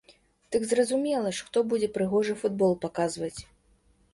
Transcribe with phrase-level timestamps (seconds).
[0.53, 3.37] Дык зразумела ж, хто будзе прыгожы футбол паказваць!